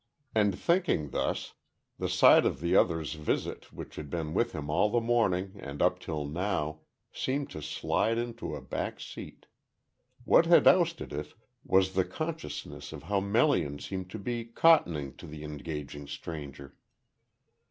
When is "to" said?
7.51-7.61, 14.09-14.17, 15.17-15.27